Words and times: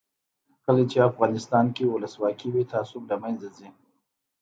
کله 0.65 0.83
چې 0.91 0.97
افغانستان 1.09 1.65
کې 1.75 1.83
ولسواکي 1.87 2.47
وي 2.51 2.63
تعصب 2.71 3.01
له 3.11 3.15
منځه 3.23 3.47
ځي. 3.57 3.69